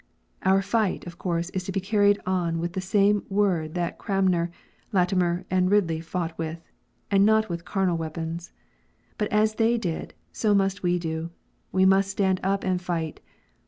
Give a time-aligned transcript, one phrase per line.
[0.41, 4.49] Our fight, of course, is to be carried on with the same Word that Cranmer,
[4.91, 6.59] Latimer, and Kidley fought with,
[7.11, 8.51] and not with carnal weapons.
[9.19, 11.29] But as they did, so must we do:
[11.71, 13.19] we must stand up and fight.